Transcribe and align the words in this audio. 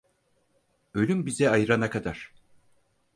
Ölüm 0.93 1.25
bizi 1.25 1.49
ayırana 1.49 1.89
kadar. 1.89 2.31